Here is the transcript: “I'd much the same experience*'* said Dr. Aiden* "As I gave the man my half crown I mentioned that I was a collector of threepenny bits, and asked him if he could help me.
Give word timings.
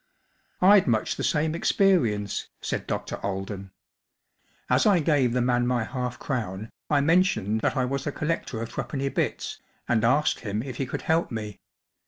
“I'd 0.63 0.87
much 0.87 1.15
the 1.15 1.23
same 1.23 1.53
experience*'* 1.53 2.47
said 2.59 2.87
Dr. 2.87 3.17
Aiden* 3.17 3.69
"As 4.67 4.87
I 4.87 4.97
gave 4.97 5.31
the 5.31 5.43
man 5.43 5.67
my 5.67 5.83
half 5.83 6.17
crown 6.17 6.71
I 6.89 7.01
mentioned 7.01 7.61
that 7.61 7.77
I 7.77 7.85
was 7.85 8.07
a 8.07 8.11
collector 8.11 8.63
of 8.63 8.69
threepenny 8.69 9.09
bits, 9.09 9.59
and 9.87 10.03
asked 10.03 10.39
him 10.39 10.63
if 10.63 10.77
he 10.77 10.87
could 10.87 11.03
help 11.03 11.29
me. 11.29 11.59